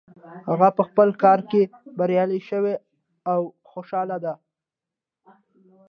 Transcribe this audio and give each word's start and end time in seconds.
هغه 0.49 0.67
په 0.77 0.83
خپل 0.89 1.09
کار 1.23 1.39
کې 1.49 1.61
بریالی 1.97 2.39
شو 2.49 2.63
او 3.31 3.41
خوشحاله 3.71 4.17
ده 4.23 4.33